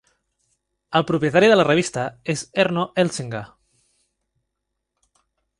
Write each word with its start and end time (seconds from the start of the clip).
El 0.99 1.05
propietari 1.09 1.49
de 1.51 1.59
la 1.59 1.67
revista 1.67 2.07
és 2.35 2.43
Erno 2.65 2.87
Elsinga. 3.05 3.45